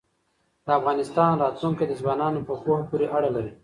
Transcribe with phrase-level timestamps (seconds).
[0.65, 3.51] د افغانستان راتلونکی د ځوانانو په پوهه پورې اړه لري.